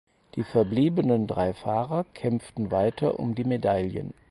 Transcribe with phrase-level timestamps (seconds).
[0.33, 4.15] Die verbliebenen drei Fahrer kämpften weiter um die Medaillen.